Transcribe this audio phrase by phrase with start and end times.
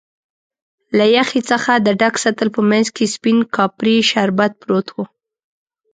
[0.97, 4.97] له یخی څخه د ډک سطل په مینځ کې سپین کاپري شربت پروت و.